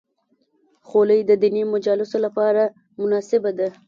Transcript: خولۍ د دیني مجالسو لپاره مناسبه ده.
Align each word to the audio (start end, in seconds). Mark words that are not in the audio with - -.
خولۍ 0.87 1.19
د 1.25 1.31
دیني 1.41 1.63
مجالسو 1.73 2.17
لپاره 2.25 2.63
مناسبه 3.01 3.51
ده. 3.59 3.67